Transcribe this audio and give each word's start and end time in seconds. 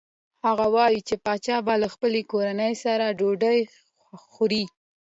هغه 0.45 0.65
وايي 0.75 1.01
چې 1.07 1.15
پاچا 1.25 1.57
به 1.65 1.73
له 1.81 1.87
خپلې 1.93 2.21
کورنۍ 2.31 2.73
سره 2.83 3.05
ډوډۍ 3.19 3.59
خوړه. 4.29 4.63